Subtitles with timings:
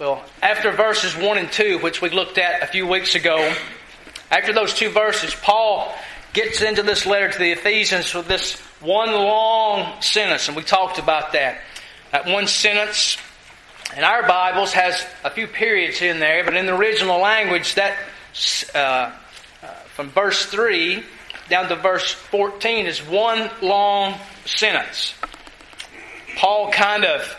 [0.00, 3.54] Well, after verses 1 and 2, which we looked at a few weeks ago,
[4.30, 5.94] after those two verses, Paul
[6.32, 10.98] gets into this letter to the Ephesians with this one long sentence, and we talked
[10.98, 11.60] about that.
[12.12, 13.18] That one sentence
[13.94, 17.98] in our Bibles has a few periods in there, but in the original language, that
[18.74, 19.12] uh, uh,
[19.94, 21.04] from verse 3
[21.50, 24.14] down to verse 14 is one long
[24.46, 25.12] sentence.
[26.38, 27.36] Paul kind of,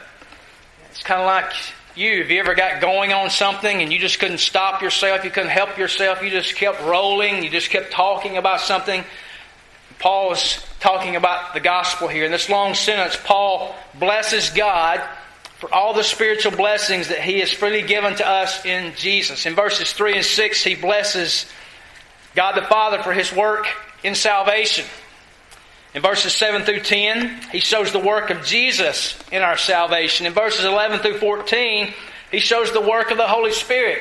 [0.91, 1.53] it's kind of like
[1.97, 2.21] you.
[2.21, 5.23] Have you ever got going on something and you just couldn't stop yourself?
[5.23, 6.21] You couldn't help yourself.
[6.21, 7.43] You just kept rolling.
[7.43, 9.03] You just kept talking about something.
[9.99, 12.25] Paul is talking about the gospel here.
[12.25, 15.01] In this long sentence, Paul blesses God
[15.59, 19.45] for all the spiritual blessings that he has freely given to us in Jesus.
[19.45, 21.45] In verses 3 and 6, he blesses
[22.35, 23.67] God the Father for his work
[24.03, 24.85] in salvation.
[25.93, 30.25] In verses 7 through 10, he shows the work of Jesus in our salvation.
[30.25, 31.93] In verses 11 through 14,
[32.31, 33.99] he shows the work of the Holy Spirit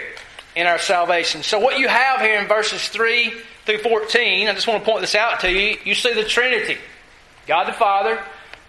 [0.54, 1.42] in our salvation.
[1.42, 3.32] So, what you have here in verses 3
[3.66, 5.78] through 14, I just want to point this out to you.
[5.84, 6.78] You see the Trinity
[7.46, 8.22] God the Father,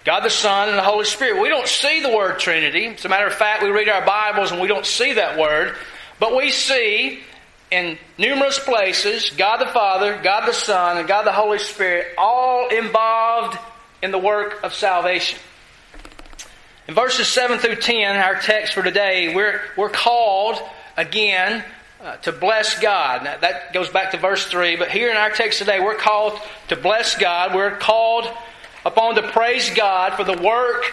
[0.06, 1.40] God the Son, and the Holy Spirit.
[1.40, 2.88] We don't see the word Trinity.
[2.88, 5.76] As a matter of fact, we read our Bibles and we don't see that word.
[6.20, 7.20] But we see
[7.72, 12.68] in numerous places God the Father, God the Son, and God the Holy Spirit all
[12.68, 13.58] involved
[14.04, 15.40] in the work of salvation.
[16.88, 20.60] In verses 7 through 10, our text for today, we're, we're called
[20.98, 21.64] again
[22.02, 23.24] uh, to bless God.
[23.24, 26.40] Now, that goes back to verse 3, but here in our text today, we're called
[26.68, 27.56] to bless God.
[27.56, 28.28] We're called
[28.84, 30.84] upon to praise God for the work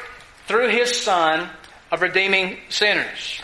[0.47, 1.49] through His Son
[1.91, 3.41] of redeeming sinners.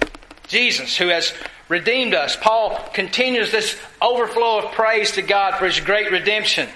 [0.46, 1.32] Jesus, who has
[1.68, 2.36] redeemed us.
[2.36, 6.68] Paul continues this overflow of praise to God for his great redemption,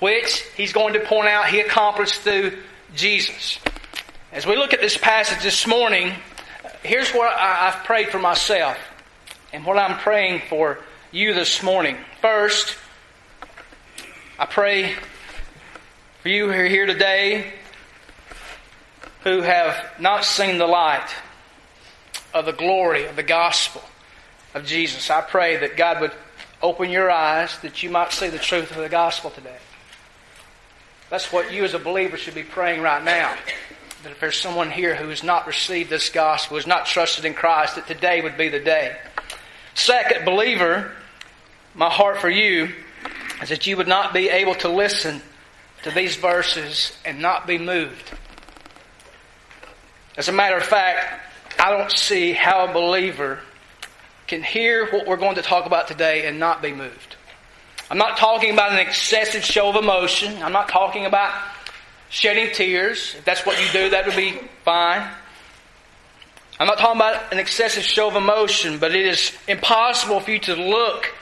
[0.00, 2.58] which he's going to point out he accomplished through
[2.94, 3.58] Jesus.
[4.32, 6.12] As we look at this passage this morning,
[6.82, 8.76] here's what I've prayed for myself
[9.52, 10.78] and what I'm praying for
[11.12, 11.96] you this morning.
[12.20, 12.76] First,
[14.38, 14.94] I pray
[16.20, 17.52] for you who are here today
[19.22, 21.08] who have not seen the light
[22.34, 23.82] of the glory of the gospel
[24.56, 25.10] of Jesus.
[25.10, 26.12] I pray that God would
[26.62, 29.58] open your eyes that you might see the truth of the gospel today.
[31.10, 33.36] That's what you as a believer should be praying right now.
[34.02, 37.34] That if there's someone here who has not received this gospel, has not trusted in
[37.34, 38.96] Christ, that today would be the day.
[39.74, 40.90] Second, believer,
[41.74, 42.70] my heart for you
[43.42, 45.20] is that you would not be able to listen
[45.82, 48.10] to these verses and not be moved.
[50.16, 51.20] As a matter of fact,
[51.60, 53.40] I don't see how a believer
[54.26, 57.16] can hear what we're going to talk about today and not be moved.
[57.90, 60.42] I'm not talking about an excessive show of emotion.
[60.42, 61.32] I'm not talking about
[62.08, 63.14] shedding tears.
[63.16, 65.08] If that's what you do, that would be fine.
[66.58, 70.38] I'm not talking about an excessive show of emotion, but it is impossible for you
[70.40, 71.12] to look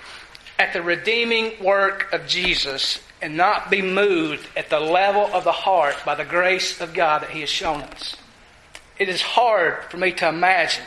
[0.58, 5.52] at the redeeming work of Jesus and not be moved at the level of the
[5.52, 8.16] heart by the grace of God that He has shown us.
[8.98, 10.84] It is hard for me to imagine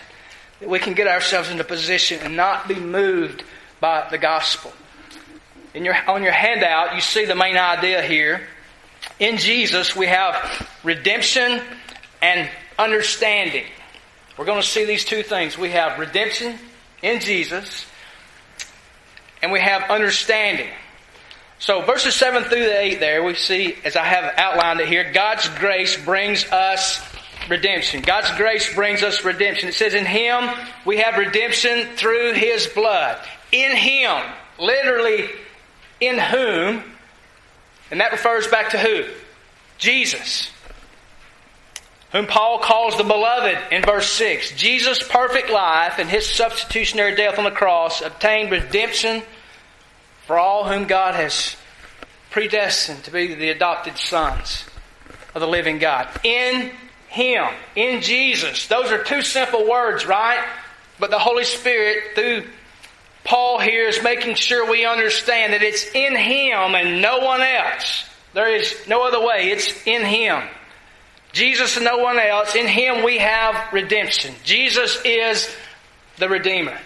[0.59, 3.44] that we can get ourselves in a position and not be moved
[3.79, 4.72] by the gospel.
[5.73, 8.41] In your, on your handout, you see the main idea here.
[9.19, 11.62] In Jesus, we have redemption
[12.22, 13.66] and understanding.
[14.38, 15.57] We're going to see these two things.
[15.57, 16.57] We have redemption
[17.01, 17.85] in Jesus,
[19.41, 20.69] and we have understanding.
[21.59, 25.47] So, verses 7 through 8 there, we see, as I have outlined it here, God's
[25.50, 27.01] grace brings us
[27.50, 28.02] redemption.
[28.02, 29.69] God's grace brings us redemption.
[29.69, 30.50] It says, In Him
[30.85, 33.18] we have redemption through His blood.
[33.52, 34.22] In Him,
[34.59, 35.30] literally,
[36.00, 36.84] in whom,
[37.90, 39.06] and that refers back to who?
[39.78, 40.52] Jesus.
[42.12, 44.52] Whom Paul calls the beloved in verse 6.
[44.56, 49.24] Jesus' perfect life and His substitutionary death on the cross obtained redemption
[50.25, 51.56] for all whom God has
[52.29, 54.66] predestined to be the adopted sons
[55.34, 56.08] of the living God.
[56.24, 56.72] In
[57.07, 58.68] him, in Jesus.
[58.68, 60.44] Those are two simple words, right?
[60.99, 62.43] But the Holy Spirit, through
[63.23, 68.05] Paul here, is making sure we understand that it's in Him and no one else.
[68.34, 69.52] There is no other way.
[69.52, 70.43] It's in Him.
[71.34, 72.55] Jesus and no one else.
[72.55, 74.34] In Him we have redemption.
[74.43, 75.49] Jesus is
[76.17, 76.78] the Redeemer.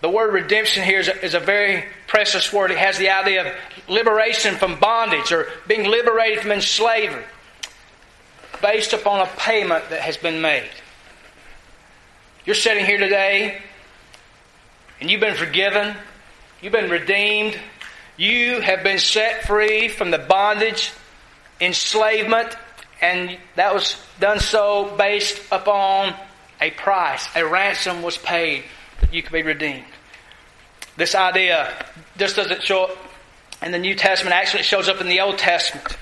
[0.00, 2.70] The word redemption here is a, is a, very precious word.
[2.70, 3.54] It has the idea of
[3.86, 7.26] liberation from bondage or being liberated from enslavement
[8.60, 10.70] based upon a payment that has been made.
[12.44, 13.60] You're sitting here today
[15.00, 15.96] and you've been forgiven,
[16.60, 17.58] you've been redeemed,
[18.16, 20.92] you have been set free from the bondage,
[21.60, 22.54] enslavement,
[23.00, 26.14] and that was done so based upon
[26.60, 28.64] a price, a ransom was paid
[29.00, 29.84] that you could be redeemed.
[30.96, 31.72] This idea
[32.18, 32.98] just doesn't show up
[33.62, 35.96] in the New Testament, actually, it shows up in the Old Testament.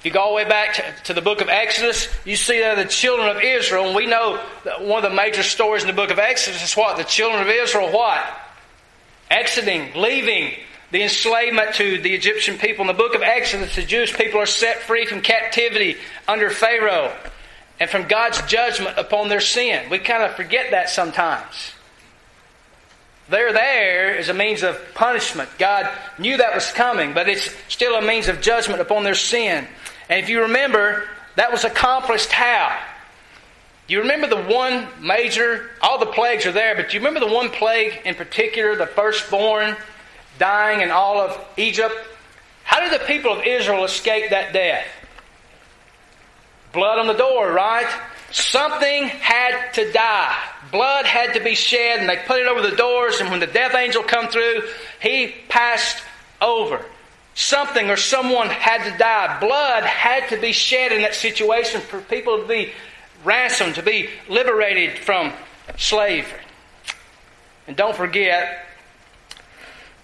[0.00, 2.74] If you go all the way back to, the book of Exodus, you see there
[2.74, 5.92] the children of Israel, and we know that one of the major stories in the
[5.92, 6.96] book of Exodus is what?
[6.96, 8.24] The children of Israel, what?
[9.30, 10.54] Exiting, leaving
[10.90, 12.80] the enslavement to the Egyptian people.
[12.80, 17.14] In the book of Exodus, the Jewish people are set free from captivity under Pharaoh
[17.78, 19.90] and from God's judgment upon their sin.
[19.90, 21.72] We kind of forget that sometimes.
[23.28, 25.50] They're there as a means of punishment.
[25.58, 25.88] God
[26.18, 29.68] knew that was coming, but it's still a means of judgment upon their sin.
[30.10, 31.04] And if you remember,
[31.36, 32.76] that was accomplished how?
[33.86, 37.32] You remember the one major, all the plagues are there, but do you remember the
[37.32, 39.76] one plague in particular, the firstborn
[40.38, 41.94] dying in all of Egypt?
[42.64, 44.86] How did the people of Israel escape that death?
[46.72, 47.88] Blood on the door, right?
[48.32, 50.36] Something had to die.
[50.72, 53.46] Blood had to be shed, and they put it over the doors, and when the
[53.46, 54.62] death angel come through,
[55.00, 56.02] he passed
[56.40, 56.84] over.
[57.34, 59.38] Something or someone had to die.
[59.40, 62.72] Blood had to be shed in that situation for people to be
[63.24, 65.32] ransomed, to be liberated from
[65.76, 66.40] slavery.
[67.66, 68.66] And don't forget,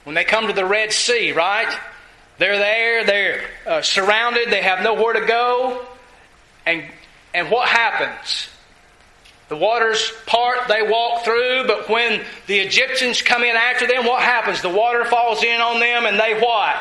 [0.05, 1.77] when they come to the Red Sea, right?
[2.39, 5.85] They're there, they're uh, surrounded, they have nowhere to go.
[6.65, 6.85] And,
[7.35, 8.49] and what happens?
[9.49, 14.23] The waters part, they walk through, but when the Egyptians come in after them, what
[14.23, 14.61] happens?
[14.61, 16.77] The water falls in on them and they what?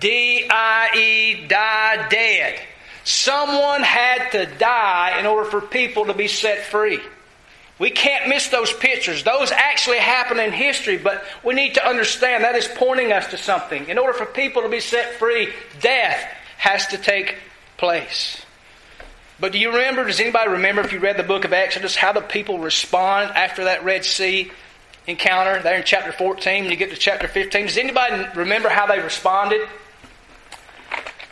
[0.00, 2.60] D I E, die dead.
[3.04, 7.00] Someone had to die in order for people to be set free.
[7.78, 9.22] We can't miss those pictures.
[9.22, 13.38] Those actually happen in history, but we need to understand that is pointing us to
[13.38, 13.88] something.
[13.88, 15.48] In order for people to be set free,
[15.80, 16.18] death
[16.58, 17.36] has to take
[17.76, 18.42] place.
[19.40, 22.12] But do you remember, does anybody remember if you read the book of Exodus, how
[22.12, 24.50] the people respond after that Red Sea
[25.06, 27.66] encounter there in chapter 14 when you get to chapter 15?
[27.66, 29.68] Does anybody remember how they responded?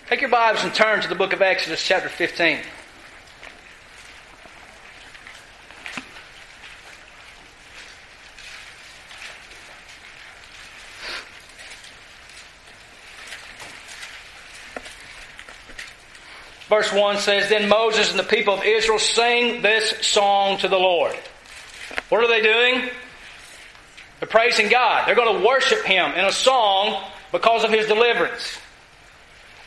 [0.08, 2.60] Take your Bibles and turn to the book of Exodus, chapter 15.
[16.68, 20.78] Verse 1 says, Then Moses and the people of Israel sang this song to the
[20.78, 21.16] Lord.
[22.10, 22.90] What are they doing?
[24.20, 25.08] They're praising God.
[25.08, 27.02] They're going to worship Him in a song
[27.32, 28.58] because of His deliverance.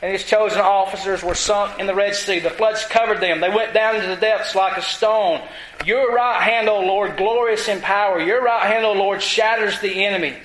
[0.00, 2.38] and his chosen officers were sunk in the Red Sea.
[2.38, 3.40] The floods covered them.
[3.40, 5.40] They went down into the depths like a stone.
[5.84, 8.20] Your right hand, O Lord, glorious in power.
[8.20, 10.36] Your right hand, O Lord, shatters the enemy.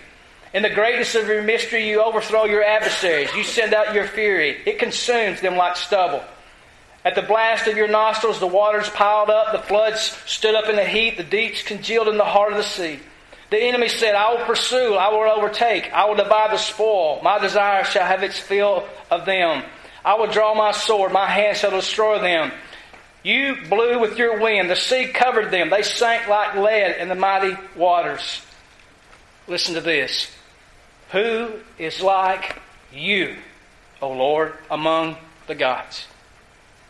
[0.53, 3.33] In the greatness of your mystery, you overthrow your adversaries.
[3.35, 4.61] You send out your fury.
[4.65, 6.23] It consumes them like stubble.
[7.05, 9.51] At the blast of your nostrils, the waters piled up.
[9.51, 11.17] The floods stood up in the heat.
[11.17, 13.00] The deeps congealed in the heart of the sea.
[13.53, 17.21] The enemy said, I will pursue, I will overtake, I will divide the spoil.
[17.21, 19.63] My desire shall have its fill of them.
[20.03, 22.51] I will draw my sword, my hand shall destroy them.
[23.22, 27.15] You blew with your wind, the sea covered them, they sank like lead in the
[27.15, 28.41] mighty waters.
[29.48, 30.31] Listen to this.
[31.12, 32.60] Who is like
[32.91, 33.36] you,
[34.01, 36.07] O Lord, among the gods?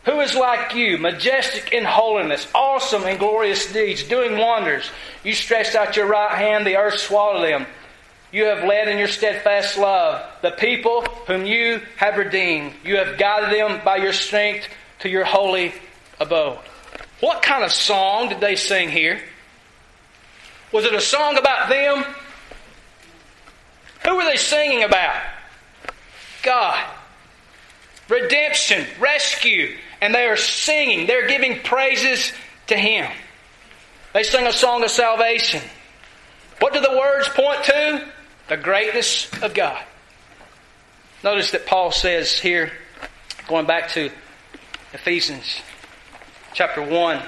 [0.04, 4.90] Who is like you, majestic in holiness, awesome in glorious deeds, doing wonders?
[5.22, 7.66] You stretched out your right hand, the earth swallowed them.
[8.30, 12.74] You have led in your steadfast love the people whom you have redeemed.
[12.84, 14.68] You have guided them by your strength
[15.00, 15.72] to your holy
[16.20, 16.58] abode.
[17.20, 19.20] What kind of song did they sing here?
[20.72, 22.04] Was it a song about them?
[24.04, 25.22] Who were they singing about?
[26.42, 26.84] God.
[28.08, 32.30] Redemption, rescue, and they are singing, they're giving praises
[32.66, 33.10] to Him.
[34.12, 35.62] They sing a song of salvation.
[36.60, 38.06] What do the words point to?
[38.48, 39.82] The greatness of God.
[41.22, 42.70] Notice that Paul says here,
[43.48, 44.10] going back to
[44.92, 45.62] Ephesians
[46.52, 47.22] chapter 1,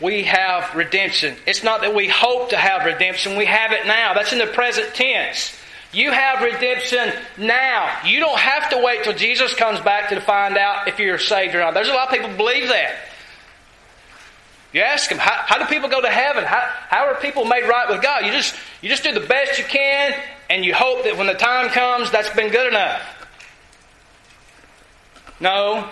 [0.00, 1.36] we have redemption.
[1.46, 4.14] It's not that we hope to have redemption, we have it now.
[4.14, 5.56] That's in the present tense.
[5.92, 8.00] You have redemption now.
[8.04, 11.54] You don't have to wait till Jesus comes back to find out if you're saved
[11.54, 11.74] or not.
[11.74, 12.94] There's a lot of people believe that.
[14.72, 16.44] You ask them, how, how do people go to heaven?
[16.44, 18.24] How, how are people made right with God?
[18.24, 20.14] You just, you just do the best you can,
[20.48, 23.02] and you hope that when the time comes, that's been good enough.
[25.40, 25.88] No.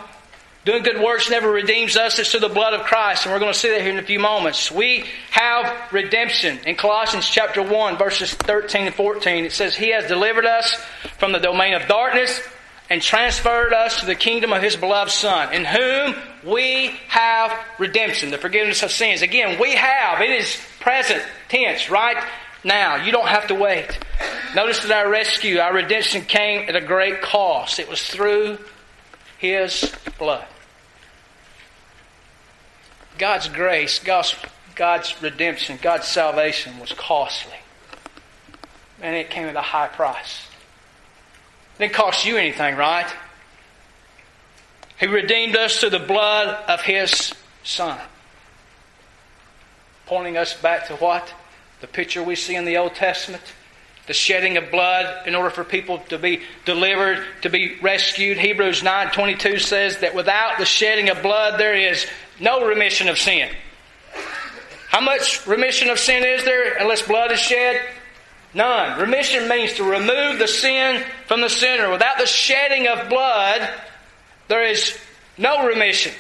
[0.68, 2.18] Doing good works never redeems us.
[2.18, 3.24] It's through the blood of Christ.
[3.24, 4.70] And we're going to see that here in a few moments.
[4.70, 6.58] We have redemption.
[6.66, 10.74] In Colossians chapter 1, verses 13 and 14, it says, He has delivered us
[11.16, 12.42] from the domain of darkness
[12.90, 18.30] and transferred us to the kingdom of His beloved Son, in whom we have redemption,
[18.30, 19.22] the forgiveness of sins.
[19.22, 20.20] Again, we have.
[20.20, 22.22] It is present tense, right
[22.62, 22.96] now.
[22.96, 23.98] You don't have to wait.
[24.54, 27.78] Notice that our rescue, our redemption came at a great cost.
[27.78, 28.58] It was through
[29.38, 30.44] His blood.
[33.18, 34.34] God's grace, God's,
[34.74, 37.52] God's redemption, God's salvation was costly.
[39.02, 40.46] And it came at a high price.
[41.76, 43.06] It didn't cost you anything, right?
[44.98, 47.32] He redeemed us through the blood of His
[47.62, 47.98] Son.
[50.06, 51.32] Pointing us back to what?
[51.80, 53.42] The picture we see in the Old Testament.
[54.06, 58.38] The shedding of blood in order for people to be delivered, to be rescued.
[58.38, 62.06] Hebrews 9.22 says that without the shedding of blood there is
[62.40, 63.50] no remission of sin.
[64.88, 67.80] How much remission of sin is there unless blood is shed?
[68.54, 68.98] None.
[68.98, 71.90] Remission means to remove the sin from the sinner.
[71.90, 73.68] Without the shedding of blood,
[74.48, 74.98] there is
[75.36, 76.12] no remission.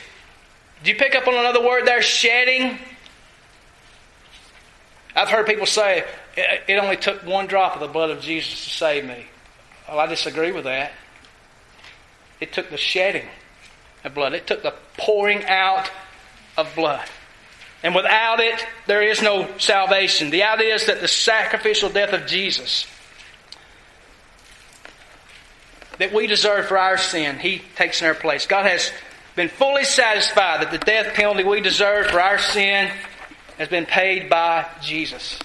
[0.84, 2.02] Do you pick up on another word there?
[2.02, 2.78] Shedding.
[5.16, 6.04] I've heard people say
[6.36, 9.26] it only took one drop of the blood of Jesus to save me.
[9.88, 10.92] Well, I disagree with that.
[12.40, 13.26] It took the shedding
[14.04, 15.90] of blood, it took the pouring out
[16.58, 17.08] of blood.
[17.82, 20.30] And without it, there is no salvation.
[20.30, 22.86] The idea is that the sacrificial death of Jesus
[25.98, 28.46] that we deserve for our sin, He takes in our place.
[28.46, 28.92] God has
[29.36, 32.90] been fully satisfied that the death penalty we deserve for our sin
[33.58, 35.38] has been paid by Jesus.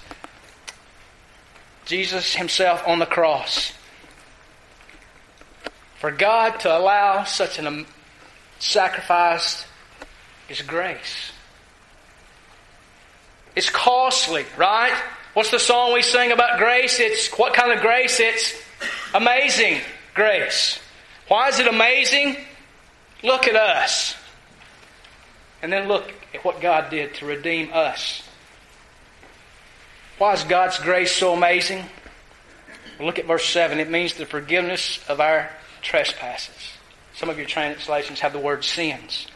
[1.84, 3.72] Jesus Himself on the cross.
[6.00, 7.84] For God to allow such a
[8.58, 9.64] sacrifice
[10.48, 11.32] is grace.
[13.56, 14.94] It's costly, right?
[15.34, 16.98] What's the song we sing about grace?
[17.00, 18.20] It's what kind of grace?
[18.20, 18.54] It's
[19.14, 19.80] amazing
[20.14, 20.78] grace.
[21.28, 22.36] Why is it amazing?
[23.22, 24.16] Look at us.
[25.62, 28.22] And then look at what God did to redeem us.
[30.18, 31.84] Why is God's grace so amazing?
[33.00, 33.80] Look at verse 7.
[33.80, 35.50] It means the forgiveness of our
[35.82, 36.74] trespasses.
[37.14, 39.26] Some of your translations have the word sins.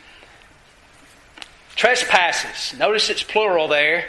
[1.78, 2.76] Trespasses.
[2.76, 4.04] Notice it's plural there.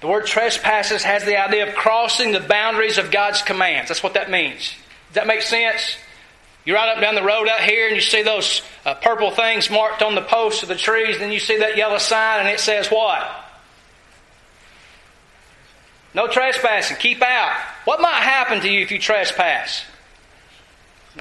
[0.00, 3.88] The word trespasses has the idea of crossing the boundaries of God's commands.
[3.88, 4.72] That's what that means.
[5.08, 5.98] Does that make sense?
[6.64, 9.68] You ride up down the road out here and you see those uh, purple things
[9.68, 12.60] marked on the posts of the trees, then you see that yellow sign and it
[12.60, 13.30] says what?
[16.14, 16.96] No trespassing.
[16.96, 17.54] Keep out.
[17.84, 19.84] What might happen to you if you trespass?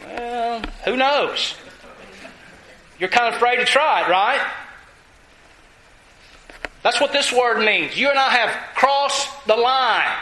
[0.02, 1.56] Well, who knows?
[3.00, 4.40] You're kind of afraid to try it, right?
[6.81, 7.98] That's what this word means.
[7.98, 10.17] You and I have crossed the line.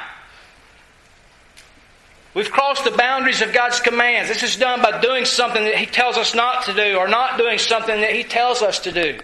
[2.34, 4.30] We've crossed the boundaries of God's commands.
[4.30, 7.38] This is done by doing something that He tells us not to do or not
[7.38, 9.20] doing something that He tells us to do.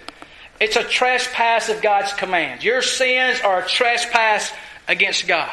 [0.59, 2.63] It's a trespass of God's commands.
[2.63, 4.51] Your sins are a trespass
[4.87, 5.51] against God.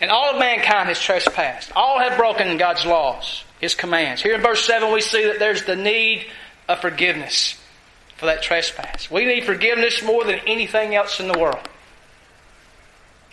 [0.00, 1.70] And all of mankind has trespassed.
[1.76, 4.22] All have broken God's laws, His commands.
[4.22, 6.26] Here in verse 7, we see that there's the need
[6.68, 7.59] of forgiveness
[8.20, 9.10] for that trespass.
[9.10, 11.58] We need forgiveness more than anything else in the world.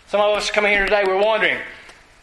[0.08, 1.58] Some of us coming here today, we're wondering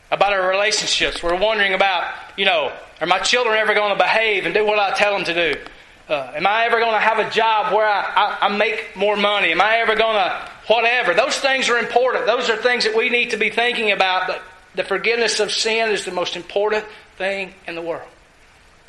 [0.09, 1.21] about our relationships.
[1.21, 4.79] We're wondering about, you know, are my children ever going to behave and do what
[4.79, 5.61] I tell them to do?
[6.09, 9.15] Uh, am I ever going to have a job where I, I, I make more
[9.15, 9.51] money?
[9.51, 11.13] Am I ever going to whatever?
[11.13, 12.25] Those things are important.
[12.25, 14.25] Those are things that we need to be thinking about.
[14.25, 14.41] But
[14.73, 16.85] the forgiveness of sin is the most important
[17.17, 18.09] thing in the world.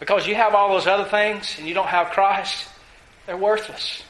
[0.01, 2.69] Because you have all those other things and you don't have Christ,
[3.27, 4.03] they're worthless.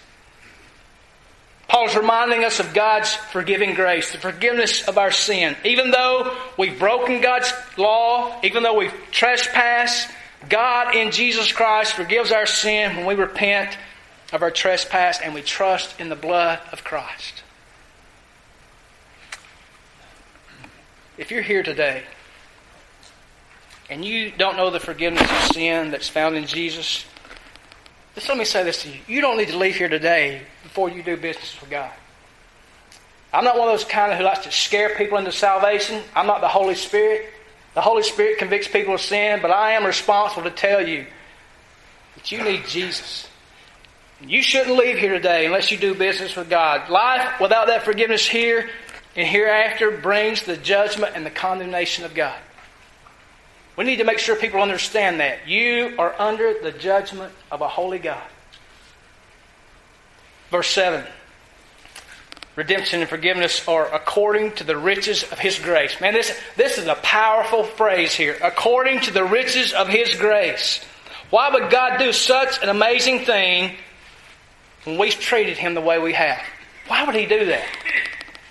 [1.69, 5.57] Paul's reminding us of God's forgiving grace, the forgiveness of our sin.
[5.65, 10.09] Even though we've broken God's law, even though we've trespassed,
[10.49, 13.77] God in Jesus Christ forgives our sin when we repent
[14.33, 17.43] of our trespass and we trust in the blood of Christ.
[21.19, 22.05] If you're here today
[23.89, 27.05] and you don't know the forgiveness of sin that's found in Jesus,
[28.17, 28.99] just let me say this to you.
[29.07, 31.93] You don't need to leave here today before you do business with God.
[33.31, 36.03] I'm not one of those kind of who likes to scare people into salvation.
[36.15, 37.27] I'm not the Holy Spirit.
[37.75, 41.05] The Holy Spirit convicts people of sin, but I am responsible to tell you
[42.15, 43.29] that you need Jesus.
[44.23, 46.89] You shouldn't leave here today unless you do business with God.
[46.89, 48.71] Life without that forgiveness here
[49.15, 52.39] and hereafter brings the judgment and the condemnation of God.
[53.77, 55.47] We need to make sure people understand that.
[55.47, 58.23] You are under the judgment of a holy God.
[60.51, 61.05] Verse 7
[62.57, 66.01] Redemption and forgiveness are according to the riches of His grace.
[66.01, 68.37] Man, this, this is a powerful phrase here.
[68.43, 70.83] According to the riches of His grace.
[71.29, 73.77] Why would God do such an amazing thing
[74.85, 76.41] when we've treated Him the way we have?
[76.89, 77.67] Why would He do that?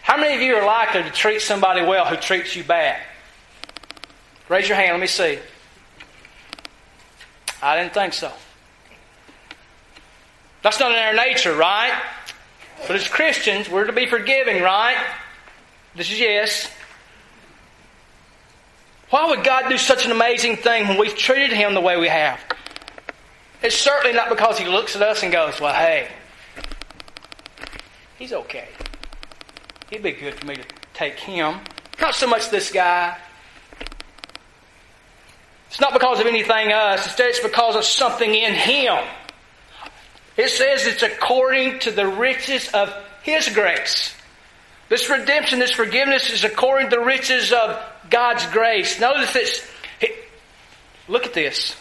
[0.03, 3.01] How many of you are likely to treat somebody well who treats you bad?
[4.49, 5.39] Raise your hand, let me see.
[7.61, 8.31] I didn't think so.
[10.61, 11.93] That's not in our nature, right?
[12.87, 14.97] But as Christians, we're to be forgiving, right?
[15.95, 16.71] This is yes.
[19.09, 22.07] Why would God do such an amazing thing when we've treated Him the way we
[22.07, 22.39] have?
[23.61, 26.07] It's certainly not because He looks at us and goes, well, hey,
[28.17, 28.67] He's okay.
[29.91, 31.59] It'd be good for me to take him.
[31.99, 33.17] Not so much this guy.
[35.75, 37.05] It's not because of anything else.
[37.05, 38.95] Instead, it's because of something in him.
[40.37, 44.15] It says it's according to the riches of his grace.
[44.87, 47.77] This redemption, this forgiveness is according to the riches of
[48.09, 49.01] God's grace.
[49.01, 49.67] Notice it's.
[51.09, 51.75] Look at this.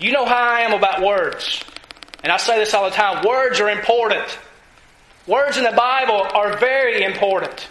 [0.00, 1.62] You know how I am about words.
[2.24, 4.26] And I say this all the time words are important.
[5.28, 7.64] Words in the Bible are very important.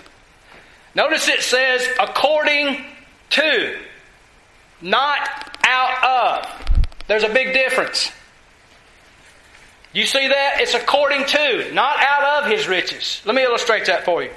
[0.95, 2.85] Notice it says according
[3.31, 3.77] to,
[4.81, 6.85] not out of.
[7.07, 8.11] There's a big difference.
[9.93, 10.57] You see that?
[10.59, 13.21] It's according to, not out of his riches.
[13.25, 14.31] Let me illustrate that for you.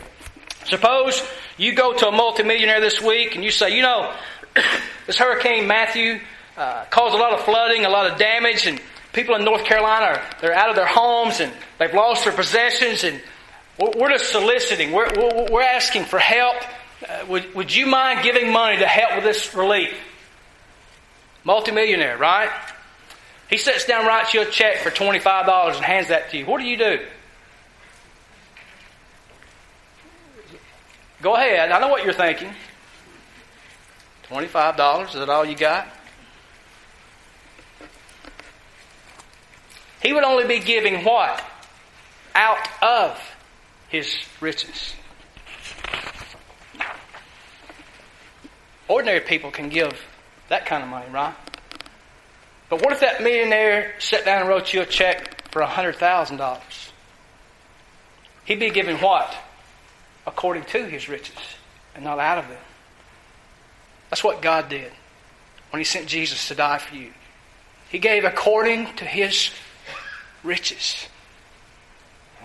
[0.64, 1.23] Suppose
[1.59, 4.14] you go to a multimillionaire this week and you say, you know,
[5.06, 6.20] this Hurricane Matthew
[6.56, 8.80] uh, caused a lot of flooding, a lot of damage, and
[9.12, 13.04] people in North Carolina are they're out of their homes and they've lost their possessions
[13.04, 13.20] and
[13.78, 14.92] we're just soliciting.
[14.92, 15.11] We're,
[15.50, 16.56] we're asking for help.
[17.09, 19.94] Uh, would, would you mind giving money to help with this relief?
[21.44, 22.50] Multimillionaire, right?
[23.49, 26.47] He sits down, writes you a check for $25 and hands that to you.
[26.47, 27.00] What do you do?
[31.23, 31.71] Go ahead.
[31.71, 32.52] I know what you're thinking.
[34.28, 35.88] $25, is that all you got?
[40.02, 41.45] He would only be giving what?
[42.34, 43.21] Out of
[43.88, 44.95] his riches.
[48.88, 49.93] Ordinary people can give
[50.50, 51.34] that kind of money, right?
[52.69, 56.60] But what if that millionaire sat down and wrote you a check for $100,000?
[58.45, 59.34] He'd be giving what?
[60.26, 61.39] According to his riches
[61.95, 62.63] and not out of them.
[64.10, 64.93] That's what God did
[65.71, 67.13] when He sent Jesus to die for you.
[67.89, 69.50] He gave according to His
[70.43, 71.06] riches.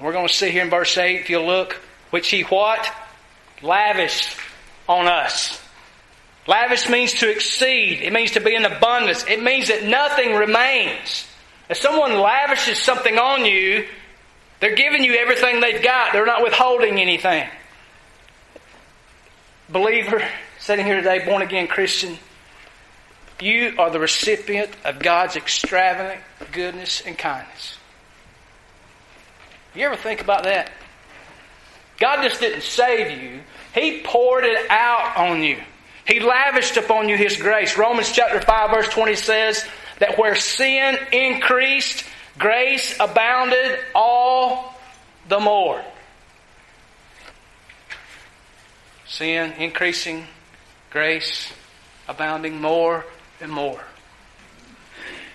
[0.01, 1.73] We're going to see here in verse 8, if you look,
[2.11, 2.91] which He what?
[3.61, 4.37] Lavished
[4.87, 5.61] on us.
[6.47, 8.01] Lavish means to exceed.
[8.01, 9.25] It means to be in abundance.
[9.27, 11.27] It means that nothing remains.
[11.69, 13.87] If someone lavishes something on you,
[14.59, 16.13] they're giving you everything they've got.
[16.13, 17.47] They're not withholding anything.
[19.69, 20.23] Believer,
[20.59, 22.17] sitting here today, born again Christian,
[23.41, 27.77] you are the recipient of God's extravagant goodness and kindness.
[29.73, 30.71] You ever think about that?
[31.97, 33.41] God just didn't save you,
[33.73, 35.57] He poured it out on you.
[36.07, 37.77] He lavished upon you His grace.
[37.77, 39.65] Romans chapter 5 verse 20 says
[39.99, 42.05] that where sin increased,
[42.37, 44.75] grace abounded all
[45.27, 45.83] the more.
[49.07, 50.25] Sin increasing,
[50.91, 51.51] grace
[52.07, 53.05] abounding more
[53.41, 53.81] and more.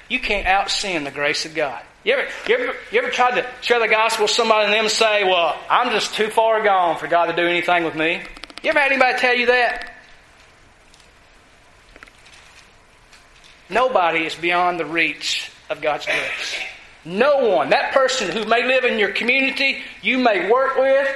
[0.08, 1.82] You can't out sin the grace of God.
[2.04, 4.88] You ever, you, ever, you ever tried to share the gospel with somebody and them
[4.88, 8.22] say, Well, I'm just too far gone for God to do anything with me?
[8.62, 9.92] You ever had anybody tell you that?
[13.70, 16.56] Nobody is beyond the reach of God's grace.
[17.04, 17.70] No one.
[17.70, 21.08] That person who may live in your community, you may work with,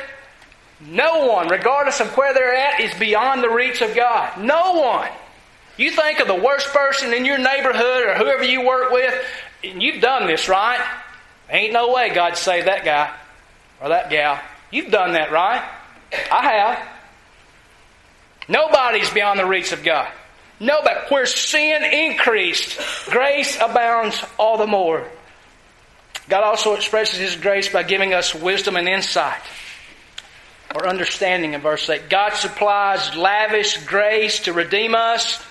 [0.80, 4.40] no one, regardless of where they're at, is beyond the reach of God.
[4.40, 5.10] No one.
[5.76, 9.14] You think of the worst person in your neighborhood or whoever you work with,
[9.62, 10.80] and you've done this, right?
[11.50, 13.12] Ain't no way God saved that guy
[13.80, 14.40] or that gal.
[14.70, 15.62] You've done that, right?
[16.30, 16.88] I have.
[18.48, 20.10] Nobody's beyond the reach of God.
[20.60, 21.00] Nobody.
[21.08, 22.78] Where sin increased,
[23.10, 25.06] grace abounds all the more.
[26.28, 29.42] God also expresses His grace by giving us wisdom and insight
[30.74, 32.08] or understanding in verse 8.
[32.08, 35.42] God supplies lavish grace to redeem us,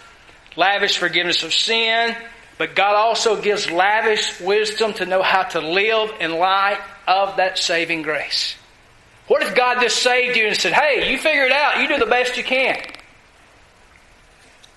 [0.56, 2.16] lavish forgiveness of sin,
[2.58, 7.58] But God also gives lavish wisdom to know how to live in light of that
[7.58, 8.56] saving grace.
[9.28, 11.98] What if God just saved you and said, hey, you figure it out, you do
[11.98, 12.80] the best you can?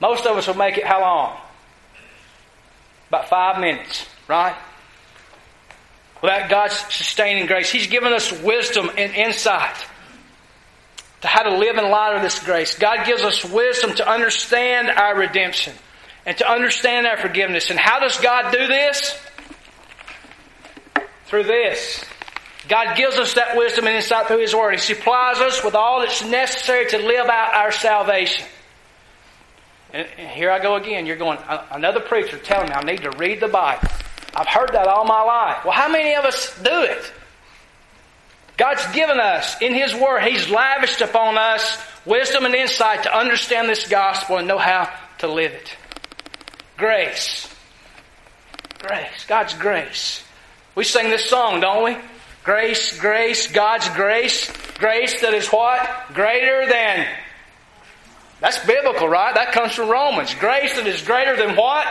[0.00, 1.36] Most of us will make it how long?
[3.08, 4.56] About five minutes, right?
[6.22, 9.86] Without God's sustaining grace, He's given us wisdom and insight
[11.20, 12.78] to how to live in light of this grace.
[12.78, 15.72] God gives us wisdom to understand our redemption
[16.24, 17.70] and to understand our forgiveness.
[17.70, 19.18] And how does God do this?
[21.26, 22.04] Through this.
[22.68, 24.72] God gives us that wisdom and insight through His Word.
[24.72, 28.44] He supplies us with all that's necessary to live out our salvation.
[29.96, 31.06] And here I go again.
[31.06, 33.88] You're going, uh, another preacher telling me I need to read the Bible.
[34.34, 35.64] I've heard that all my life.
[35.64, 37.12] Well, how many of us do it?
[38.58, 43.70] God's given us in His Word, He's lavished upon us wisdom and insight to understand
[43.70, 45.74] this gospel and know how to live it.
[46.76, 47.48] Grace.
[48.80, 49.24] Grace.
[49.26, 50.22] God's grace.
[50.74, 51.96] We sing this song, don't we?
[52.44, 54.52] Grace, grace, God's grace.
[54.76, 55.88] Grace that is what?
[56.12, 57.06] Greater than.
[58.40, 59.34] That's biblical, right?
[59.34, 60.34] That comes from Romans.
[60.34, 61.86] Grace that is greater than what?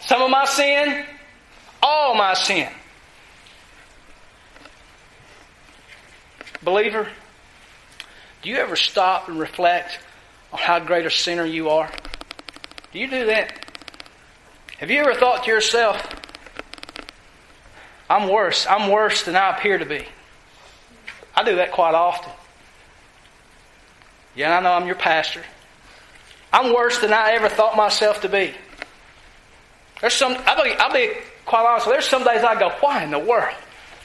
[0.00, 1.04] Some of my sin?
[1.82, 2.68] All my sin.
[6.62, 7.08] Believer,
[8.42, 9.98] do you ever stop and reflect
[10.52, 11.90] on how great a sinner you are?
[12.92, 13.66] Do you do that?
[14.78, 16.14] Have you ever thought to yourself,
[18.08, 18.66] I'm worse.
[18.68, 20.04] I'm worse than I appear to be.
[21.34, 22.32] I do that quite often.
[24.38, 25.42] Yeah, I know I'm your pastor.
[26.52, 28.54] I'm worse than I ever thought myself to be.
[30.00, 31.10] There's some, I'll be, I'll be
[31.44, 33.56] quite honest, there's some days I go, why in the world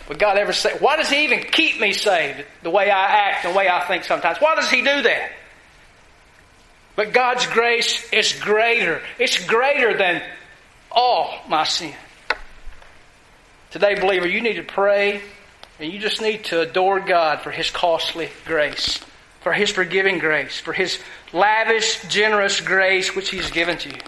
[0.09, 3.45] would God ever say, why does He even keep me saved the way I act,
[3.45, 4.39] and the way I think sometimes?
[4.39, 5.33] Why does He do that?
[6.95, 9.03] But God's grace is greater.
[9.19, 10.23] It's greater than
[10.91, 11.93] all my sin.
[13.69, 15.21] Today, believer, you need to pray
[15.79, 18.99] and you just need to adore God for His costly grace,
[19.43, 20.99] for His forgiving grace, for His
[21.33, 24.01] lavish, generous grace which He's given to you.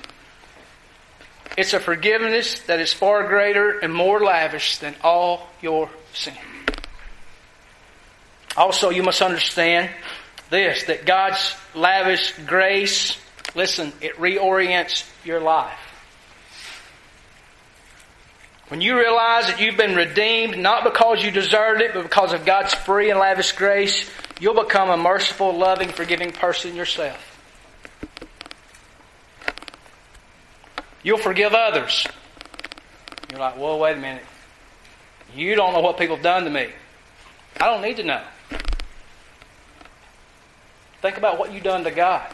[1.57, 6.33] It's a forgiveness that is far greater and more lavish than all your sin.
[8.57, 9.89] Also, you must understand
[10.49, 13.17] this that God's lavish grace,
[13.55, 15.79] listen, it reorients your life.
[18.69, 22.45] When you realize that you've been redeemed, not because you deserved it, but because of
[22.45, 27.31] God's free and lavish grace, you'll become a merciful, loving, forgiving person yourself.
[31.03, 32.07] You'll forgive others.
[33.29, 34.25] You're like, whoa, wait a minute.
[35.35, 36.69] You don't know what people have done to me.
[37.59, 38.23] I don't need to know.
[41.01, 42.33] Think about what you've done to God.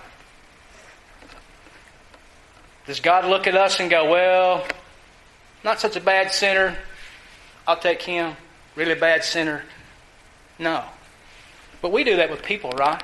[2.88, 4.66] Does God look at us and go, well,
[5.64, 6.78] not such a bad sinner.
[7.68, 8.36] I'll take him.
[8.76, 9.64] Really bad sinner.
[10.58, 10.84] No.
[11.82, 13.02] But we do that with people, right?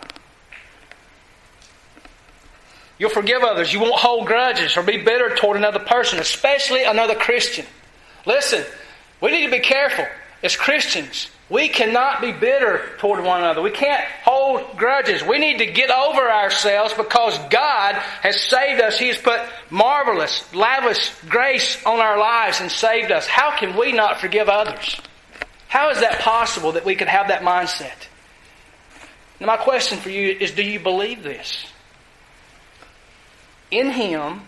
[2.99, 3.71] You'll forgive others.
[3.73, 7.65] You won't hold grudges or be bitter toward another person, especially another Christian.
[8.25, 8.63] Listen,
[9.21, 10.05] we need to be careful
[10.43, 11.29] as Christians.
[11.49, 13.61] We cannot be bitter toward one another.
[13.61, 15.23] We can't hold grudges.
[15.23, 18.99] We need to get over ourselves because God has saved us.
[18.99, 23.27] He has put marvelous, lavish grace on our lives and saved us.
[23.27, 24.99] How can we not forgive others?
[25.69, 28.07] How is that possible that we could have that mindset?
[29.39, 31.67] Now, my question for you is do you believe this?
[33.69, 34.41] In Him,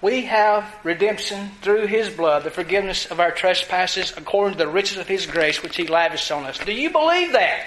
[0.00, 4.98] we have redemption through His blood, the forgiveness of our trespasses according to the riches
[4.98, 6.58] of His grace which He lavished on us.
[6.58, 7.66] Do you believe that?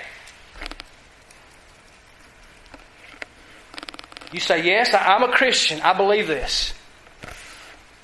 [4.31, 5.81] You say, Yes, I'm a Christian.
[5.81, 6.73] I believe this.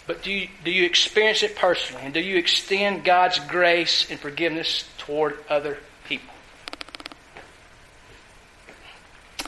[0.06, 2.04] But do you, do you experience it personally?
[2.04, 6.34] And do you extend God's grace and forgiveness toward other people?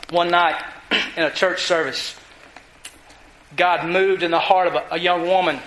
[0.10, 0.56] One night
[1.16, 2.16] in a church service,
[3.56, 5.60] God moved in the heart of a, a young woman,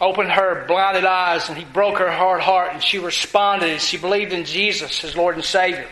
[0.00, 3.96] opened her blinded eyes, and He broke her hard heart, and she responded, and she
[3.96, 5.88] believed in Jesus as Lord and Savior.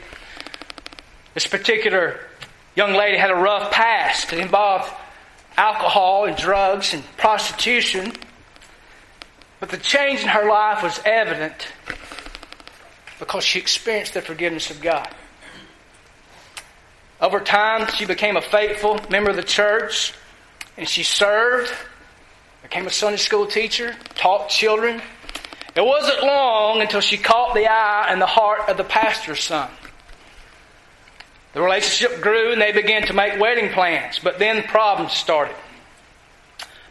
[1.34, 2.20] This particular
[2.76, 4.32] young lady had a rough past.
[4.32, 4.92] It involved
[5.56, 8.12] alcohol and drugs and prostitution.
[9.58, 11.72] But the change in her life was evident
[13.18, 15.08] because she experienced the forgiveness of God.
[17.20, 20.12] Over time, she became a faithful member of the church
[20.76, 21.72] and she served,
[22.62, 25.00] became a Sunday school teacher, taught children.
[25.74, 29.70] It wasn't long until she caught the eye and the heart of the pastor's son.
[31.54, 35.56] The relationship grew and they began to make wedding plans, but then problems started.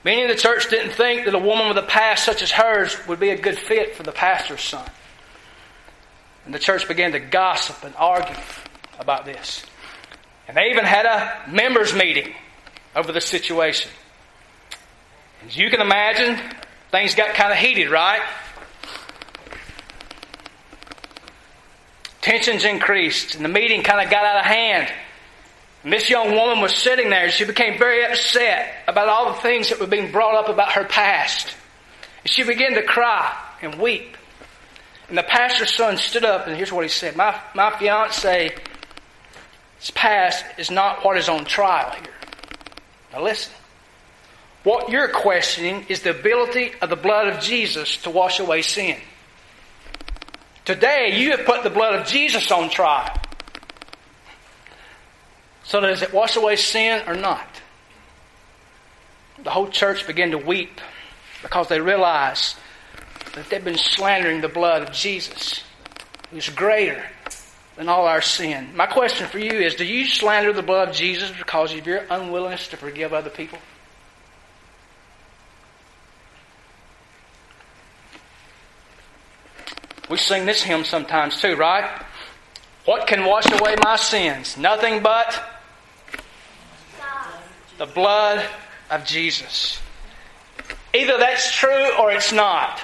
[0.03, 2.95] Many in the church didn't think that a woman with a past such as hers
[3.07, 4.88] would be a good fit for the pastor's son.
[6.45, 8.35] And the church began to gossip and argue
[8.99, 9.65] about this.
[10.47, 12.34] And they even had a members' meeting
[12.95, 13.91] over the situation.
[15.47, 16.39] As you can imagine,
[16.91, 18.21] things got kind of heated, right?
[22.21, 24.91] Tensions increased, and the meeting kind of got out of hand.
[25.84, 29.39] And this young woman was sitting there, and she became very upset about all the
[29.41, 31.53] things that were being brought up about her past.
[32.23, 33.31] And she began to cry
[33.62, 34.17] and weep.
[35.10, 37.69] And the pastor's son stood up, and here's what he said My, my
[39.85, 42.13] fiance's past is not what is on trial here.
[43.13, 43.53] Now listen.
[44.63, 48.97] What you're questioning is the ability of the blood of Jesus to wash away sin.
[50.65, 53.15] Today, you have put the blood of Jesus on trial.
[55.63, 57.47] So, does it wash away sin or not?
[59.43, 60.81] The whole church began to weep
[61.43, 62.55] because they realized
[63.35, 65.63] that they've been slandering the blood of Jesus,
[66.31, 67.05] who's greater
[67.75, 68.69] than all our sin.
[68.75, 72.03] My question for you is do you slander the blood of Jesus because of your
[72.09, 73.59] unwillingness to forgive other people?
[80.09, 82.01] We sing this hymn sometimes too, right?
[82.85, 84.55] What can wash away my sins?
[84.55, 85.43] Nothing but
[87.77, 88.45] the blood
[88.91, 89.79] of Jesus.
[90.93, 92.79] Either that's true or it's not.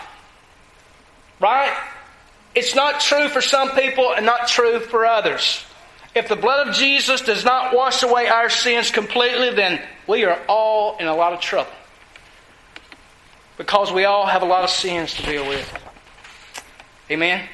[1.40, 1.72] Right?
[2.54, 5.64] It's not true for some people and not true for others.
[6.14, 10.38] If the blood of Jesus does not wash away our sins completely, then we are
[10.48, 11.72] all in a lot of trouble.
[13.58, 15.72] Because we all have a lot of sins to deal with.
[17.10, 17.48] Amen?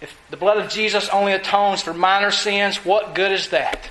[0.00, 3.90] If the blood of Jesus only atones for minor sins, what good is that?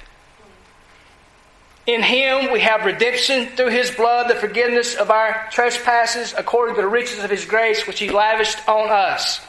[1.85, 6.81] In Him we have redemption through His blood, the forgiveness of our trespasses according to
[6.81, 9.41] the riches of His grace which He lavished on us.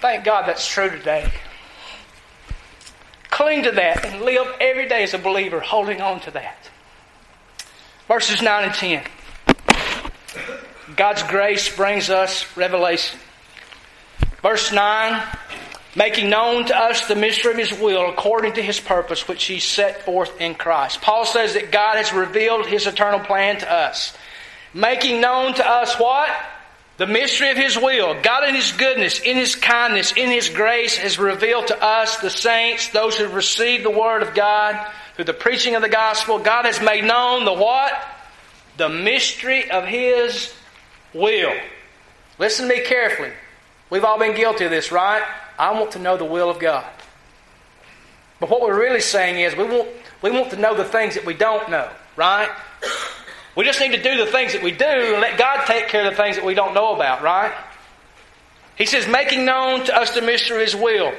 [0.00, 1.30] Thank God that's true today.
[3.30, 6.58] Cling to that and live every day as a believer holding on to that.
[8.06, 9.02] Verses 9 and 10.
[10.96, 13.18] God's grace brings us revelation.
[14.42, 15.22] Verse 9
[15.96, 19.58] making known to us the mystery of His will according to His purpose, which He
[19.58, 21.00] set forth in Christ.
[21.00, 24.16] Paul says that God has revealed His eternal plan to us.
[24.72, 26.30] Making known to us what?
[26.96, 28.20] The mystery of His will.
[28.22, 32.30] God in His goodness, in His kindness, in His grace has revealed to us, the
[32.30, 34.78] saints, those who have received the Word of God,
[35.16, 36.38] through the preaching of the gospel.
[36.38, 37.92] God has made known the what?
[38.76, 40.54] The mystery of His
[41.12, 41.52] will.
[42.38, 43.32] Listen to me carefully.
[43.90, 45.22] We've all been guilty of this, right?
[45.60, 46.86] I want to know the will of God.
[48.40, 49.88] But what we're really saying is we want,
[50.22, 52.48] we want to know the things that we don't know, right?
[53.54, 56.06] We just need to do the things that we do and let God take care
[56.06, 57.52] of the things that we don't know about, right?
[58.76, 61.12] He says, making known to us the mystery of His will.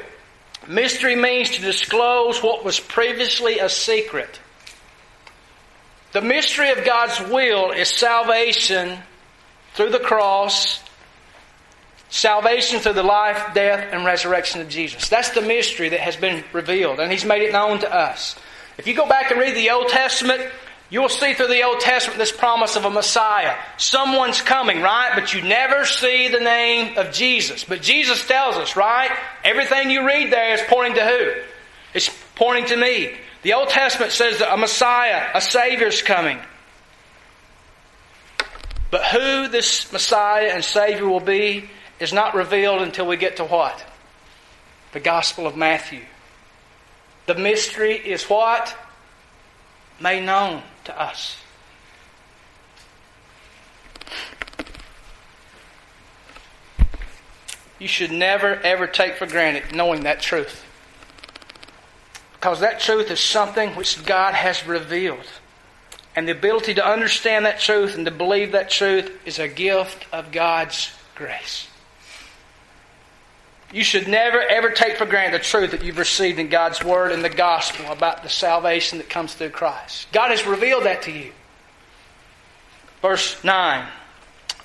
[0.67, 4.39] Mystery means to disclose what was previously a secret.
[6.13, 8.97] The mystery of God's will is salvation
[9.75, 10.83] through the cross
[12.11, 15.07] Salvation through the life, death, and resurrection of Jesus.
[15.07, 18.35] That's the mystery that has been revealed, and He's made it known to us.
[18.77, 20.41] If you go back and read the Old Testament,
[20.89, 23.55] you'll see through the Old Testament this promise of a Messiah.
[23.77, 25.13] Someone's coming, right?
[25.15, 27.63] But you never see the name of Jesus.
[27.63, 29.09] But Jesus tells us, right?
[29.45, 31.41] Everything you read there is pointing to who?
[31.93, 33.13] It's pointing to me.
[33.43, 36.39] The Old Testament says that a Messiah, a Savior is coming.
[38.89, 41.69] But who this Messiah and Savior will be
[42.01, 43.85] is not revealed until we get to what?
[44.91, 46.01] The Gospel of Matthew.
[47.27, 48.75] The mystery is what?
[50.01, 51.37] Made known to us.
[57.77, 60.65] You should never, ever take for granted knowing that truth.
[62.33, 65.27] Because that truth is something which God has revealed.
[66.15, 70.07] And the ability to understand that truth and to believe that truth is a gift
[70.11, 71.67] of God's grace.
[73.73, 77.11] You should never, ever take for granted the truth that you've received in God's Word
[77.11, 80.07] and the gospel about the salvation that comes through Christ.
[80.11, 81.31] God has revealed that to you.
[83.01, 83.87] Verse 9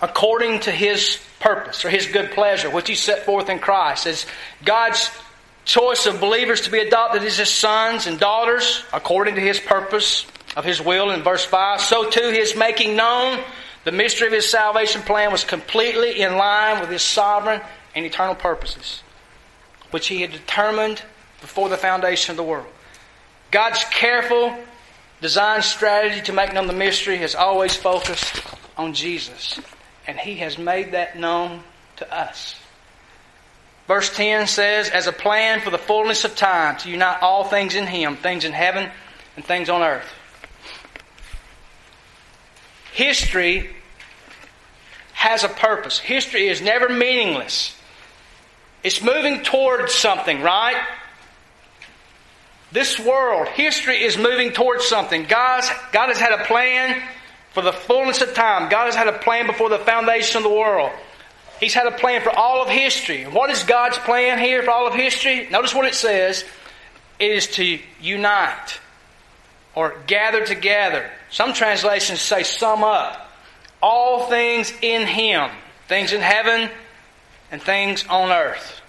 [0.00, 4.26] according to His purpose or His good pleasure, which He set forth in Christ, as
[4.64, 5.10] God's
[5.64, 10.26] choice of believers to be adopted as His sons and daughters, according to His purpose
[10.56, 13.42] of His will in verse 5, so too His making known
[13.84, 17.60] the mystery of His salvation plan was completely in line with His sovereign
[17.96, 19.02] and eternal purposes,
[19.90, 21.02] which He had determined
[21.40, 22.66] before the foundation of the world.
[23.50, 24.56] God's careful
[25.20, 28.42] design strategy to make known the mystery has always focused
[28.76, 29.58] on Jesus.
[30.06, 31.62] And he has made that known
[31.96, 32.56] to us.
[33.86, 37.74] Verse 10 says, as a plan for the fullness of time to unite all things
[37.74, 38.90] in him, things in heaven
[39.36, 40.12] and things on earth.
[42.92, 43.70] History
[45.12, 45.98] has a purpose.
[45.98, 47.75] History is never meaningless.
[48.86, 50.80] It's moving towards something, right?
[52.70, 55.24] This world, history is moving towards something.
[55.24, 57.02] God's, God has had a plan
[57.50, 58.70] for the fullness of time.
[58.70, 60.92] God has had a plan before the foundation of the world.
[61.58, 63.24] He's had a plan for all of history.
[63.24, 65.48] what is God's plan here for all of history?
[65.50, 66.44] Notice what it says.
[67.18, 68.78] It is to unite
[69.74, 71.10] or gather together.
[71.32, 73.32] Some translations say sum up.
[73.82, 75.50] All things in Him.
[75.88, 76.70] Things in heaven
[77.50, 78.80] and things on earth.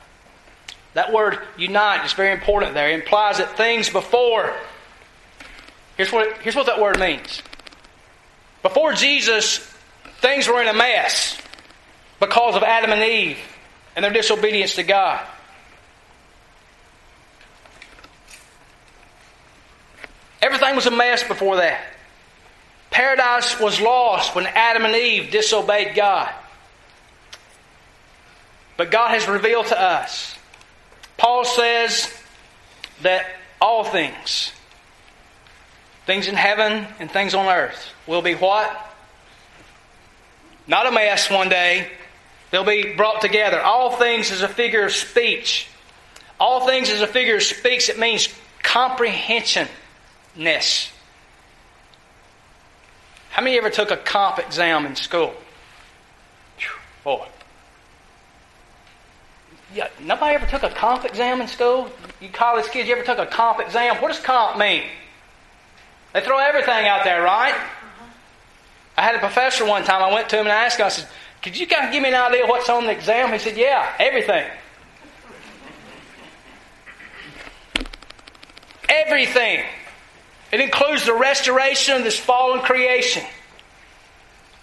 [0.93, 2.89] That word unite is very important there.
[2.89, 4.53] It implies that things before.
[5.95, 7.41] Here's what, here's what that word means.
[8.63, 9.59] Before Jesus,
[10.21, 11.39] things were in a mess
[12.19, 13.37] because of Adam and Eve
[13.95, 15.25] and their disobedience to God.
[20.41, 21.81] Everything was a mess before that.
[22.89, 26.33] Paradise was lost when Adam and Eve disobeyed God.
[28.77, 30.35] But God has revealed to us.
[31.17, 32.13] Paul says
[33.01, 33.25] that
[33.59, 34.51] all things,
[36.05, 38.95] things in heaven and things on earth, will be what?
[40.67, 41.89] Not a mess one day.
[42.51, 43.59] They'll be brought together.
[43.59, 45.67] All things is a figure of speech.
[46.39, 47.89] All things is a figure of speech.
[47.89, 48.29] It means
[48.61, 50.91] comprehensionness.
[53.31, 55.33] How many ever took a comp exam in school?
[57.03, 57.27] Boy.
[59.73, 61.89] Yeah, nobody ever took a comp exam in school?
[62.21, 63.97] You college kids, you ever took a comp exam?
[63.97, 64.83] What does comp mean?
[66.13, 67.55] They throw everything out there, right?
[68.97, 70.89] I had a professor one time, I went to him and I asked him, I
[70.89, 71.07] said,
[71.41, 73.31] could you kind of give me an idea what's on the exam?
[73.31, 74.49] He said, yeah, everything.
[78.89, 79.63] Everything.
[80.51, 83.23] It includes the restoration of this fallen creation,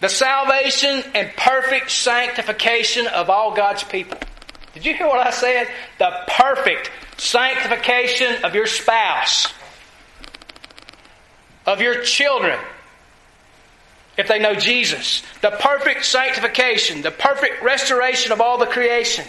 [0.00, 4.18] the salvation and perfect sanctification of all God's people.
[4.74, 5.68] Did you hear what I said?
[5.98, 9.52] The perfect sanctification of your spouse,
[11.64, 12.58] of your children,
[14.16, 15.22] if they know Jesus.
[15.40, 19.24] The perfect sanctification, the perfect restoration of all the creation.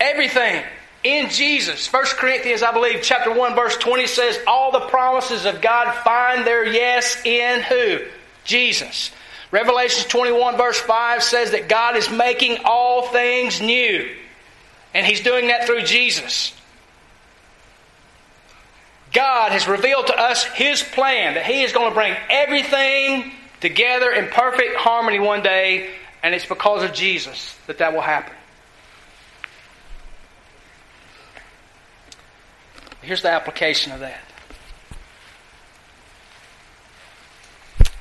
[0.00, 0.62] Everything
[1.02, 1.90] in Jesus.
[1.92, 6.46] 1 Corinthians, I believe, chapter 1, verse 20 says, All the promises of God find
[6.46, 8.00] their yes in who?
[8.44, 9.10] Jesus.
[9.54, 14.10] Revelation 21, verse 5 says that God is making all things new.
[14.92, 16.52] And He's doing that through Jesus.
[19.12, 24.10] God has revealed to us His plan that He is going to bring everything together
[24.10, 25.88] in perfect harmony one day,
[26.24, 28.34] and it's because of Jesus that that will happen.
[33.02, 34.20] Here's the application of that.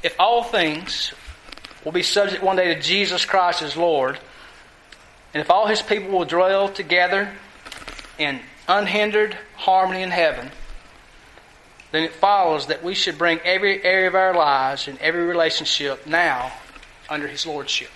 [0.02, 1.14] If all things
[1.84, 4.20] will be subject one day to Jesus Christ as Lord,
[5.34, 7.34] and if all His people will dwell together
[8.18, 10.52] in unhindered harmony in heaven,
[11.92, 16.08] then it follows that we should bring every area of our lives and every relationship
[16.08, 16.52] now
[17.10, 17.90] under His Lordship.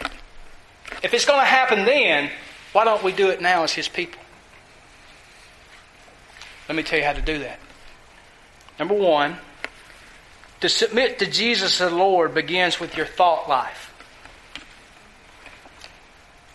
[1.04, 2.30] If it's going to happen then,
[2.74, 4.22] why don't we do it now as His people?
[6.68, 7.60] Let me tell you how to do that.
[8.78, 9.38] Number one,
[10.62, 13.94] to submit to Jesus as Lord begins with your thought life.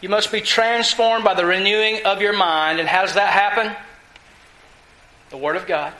[0.00, 2.80] You must be transformed by the renewing of your mind.
[2.80, 3.74] And how does that happen?
[5.30, 5.92] The Word of God.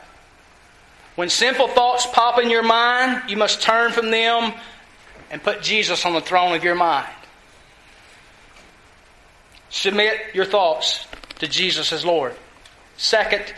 [1.15, 4.53] When simple thoughts pop in your mind, you must turn from them
[5.31, 7.07] and put Jesus on the throne of your mind.
[9.69, 11.07] Submit your thoughts
[11.39, 12.35] to Jesus as Lord.
[12.97, 13.53] Second,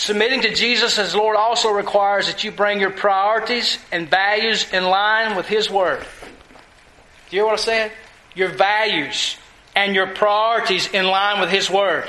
[0.00, 4.84] submitting to Jesus as Lord also requires that you bring your priorities and values in
[4.84, 6.00] line with His Word.
[7.28, 7.92] Do you hear what I said?
[8.34, 9.36] Your values
[9.76, 12.08] and your priorities in line with His Word.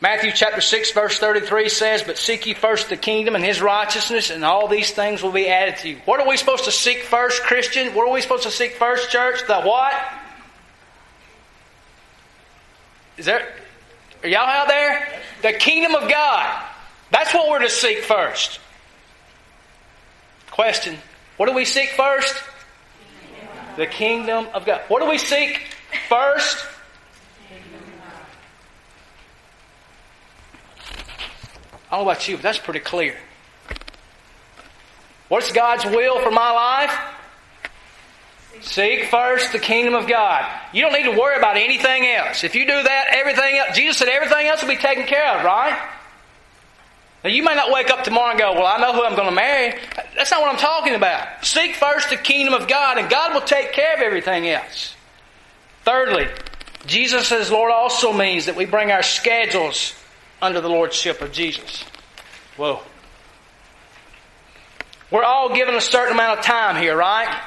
[0.00, 4.30] Matthew chapter 6 verse 33 says, But seek ye first the kingdom and his righteousness,
[4.30, 5.96] and all these things will be added to you.
[6.04, 7.92] What are we supposed to seek first, Christian?
[7.92, 9.40] What are we supposed to seek first, church?
[9.48, 9.92] The what?
[13.18, 13.52] Is there,
[14.22, 15.08] are y'all out there?
[15.42, 16.64] The kingdom of God.
[17.10, 18.60] That's what we're to seek first.
[20.50, 20.98] Question.
[21.36, 22.34] What do we seek first?
[23.76, 24.82] The kingdom of God.
[24.88, 25.62] What do we seek
[26.08, 26.66] first?
[31.90, 33.16] I don't know about you, but that's pretty clear.
[35.28, 36.96] What's God's will for my life?
[38.60, 40.44] Seek first the kingdom of God.
[40.72, 42.44] You don't need to worry about anything else.
[42.44, 45.44] If you do that, everything else, Jesus said everything else will be taken care of,
[45.44, 45.90] right?
[47.24, 49.28] Now you may not wake up tomorrow and go, well, I know who I'm going
[49.28, 49.78] to marry.
[50.16, 51.44] That's not what I'm talking about.
[51.44, 54.94] Seek first the kingdom of God and God will take care of everything else.
[55.84, 56.28] Thirdly,
[56.86, 59.94] Jesus as Lord also means that we bring our schedules
[60.40, 61.84] under the Lordship of Jesus.
[62.56, 62.80] Whoa.
[65.10, 67.42] We're all given a certain amount of time here, right?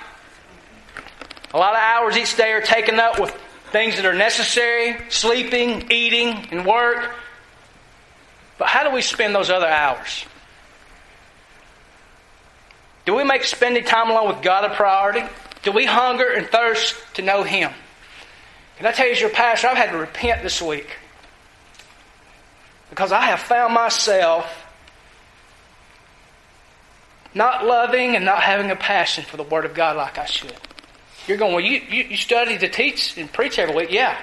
[1.54, 3.32] A lot of hours each day are taken up with
[3.72, 7.12] things that are necessary, sleeping, eating, and work.
[8.58, 10.26] But how do we spend those other hours?
[13.06, 15.24] Do we make spending time alone with God a priority?
[15.64, 17.72] Do we hunger and thirst to know Him?
[18.78, 20.98] Can I tell you, as your pastor, I've had to repent this week
[22.90, 24.46] because I have found myself
[27.34, 30.54] not loving and not having a passion for the Word of God like I should.
[31.28, 33.92] You're going, well, you, you, you study to teach and preach every week.
[33.92, 34.20] Yeah.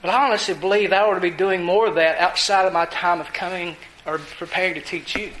[0.00, 2.86] But I honestly believe I ought to be doing more of that outside of my
[2.86, 3.76] time of coming
[4.06, 5.32] or preparing to teach you.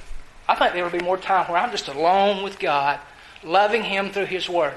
[0.48, 2.98] I think there will be more time where I'm just alone with God,
[3.44, 4.76] loving Him through His Word.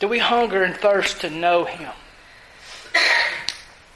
[0.00, 1.92] Do we hunger and thirst to know Him?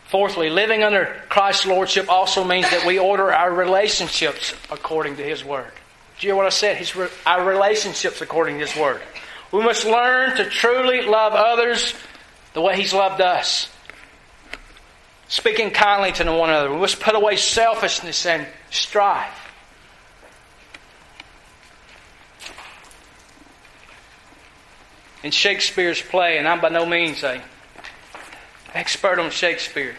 [0.08, 5.44] Fourthly, living under Christ's Lordship also means that we order our relationships according to His
[5.44, 5.70] Word.
[6.18, 6.78] Do you hear what I said?
[6.78, 6.96] His,
[7.26, 9.02] our relationships according to His Word.
[9.52, 11.94] We must learn to truly love others
[12.54, 13.70] the way He's loved us.
[15.28, 16.72] Speaking kindly to one another.
[16.72, 19.44] We must put away selfishness and strife.
[25.22, 27.42] In Shakespeare's play, and I'm by no means a
[28.74, 29.94] expert on Shakespeare.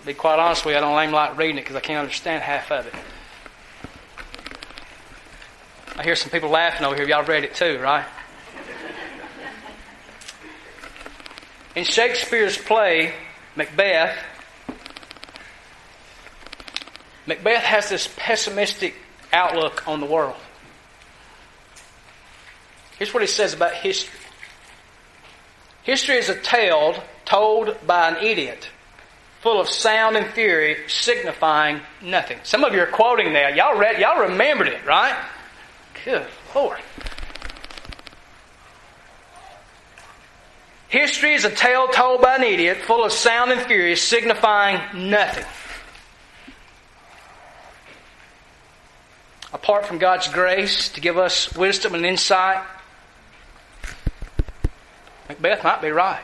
[0.00, 2.00] To be quite honest with you, I don't even like reading it because I can't
[2.00, 2.94] understand half of it.
[5.96, 7.06] I hear some people laughing over here.
[7.06, 8.04] Y'all read it too, right?
[11.76, 13.14] In Shakespeare's play,
[13.56, 14.16] Macbeth,
[17.26, 18.94] Macbeth has this pessimistic
[19.32, 20.36] outlook on the world.
[22.98, 24.18] Here's what he says about history.
[25.82, 28.68] History is a tale told by an idiot,
[29.40, 32.38] full of sound and fury, signifying nothing.
[32.42, 33.56] Some of you are quoting that.
[33.56, 35.16] Y'all read, y'all remembered it, right?
[36.04, 36.78] Good Lord.
[40.88, 45.44] History is a tale told by an idiot, full of sound and fury, signifying nothing.
[49.52, 52.62] Apart from God's grace to give us wisdom and insight,
[55.28, 56.22] Macbeth might be right.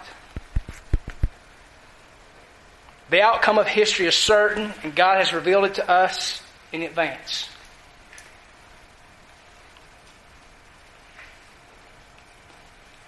[3.11, 6.43] The outcome of history is certain, and God has revealed it to us
[6.73, 7.49] in advance.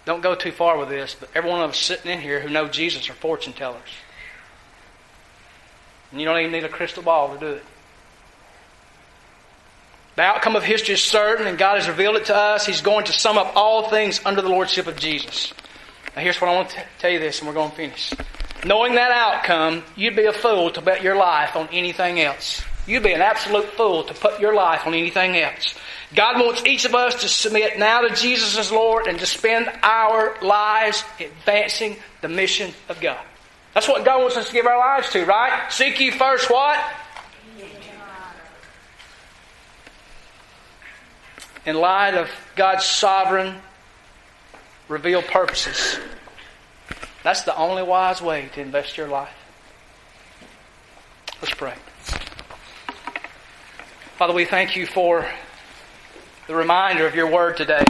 [0.04, 2.48] Don't go too far with this, but every one of us sitting in here who
[2.48, 3.80] know Jesus are fortune tellers.
[6.10, 7.64] And you don't even need a crystal ball to do it.
[10.16, 12.66] The outcome of history is certain, and God has revealed it to us.
[12.66, 15.54] He's going to sum up all things under the Lordship of Jesus.
[16.16, 18.12] Now, here's what I want to tell you this, and we're going to finish.
[18.64, 22.62] Knowing that outcome, you'd be a fool to bet your life on anything else.
[22.86, 25.74] You'd be an absolute fool to put your life on anything else.
[26.14, 29.70] God wants each of us to submit now to Jesus as Lord and to spend
[29.82, 33.20] our lives advancing the mission of God.
[33.74, 35.72] That's what God wants us to give our lives to, right?
[35.72, 36.78] Seek ye first what?
[41.64, 43.56] In light of God's sovereign,
[44.88, 45.98] revealed purposes.
[47.22, 49.34] That's the only wise way to invest your life.
[51.40, 51.74] Let's pray.
[54.16, 55.28] Father, we thank you for
[56.46, 57.84] the reminder of your word today.